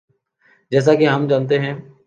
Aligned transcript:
جیسا 0.71 0.93
کہ 0.95 1.07
ہم 1.07 1.27
جانتے 1.27 1.59
ہیں۔ 1.59 1.73